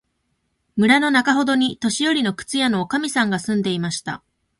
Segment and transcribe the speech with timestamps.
[0.77, 4.23] 村のなかほどに、年よりの靴屋のおかみさんが住んでいました。